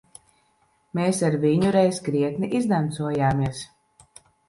[0.99, 3.65] Mēs ar viņu reiz krietni izdancojāmies.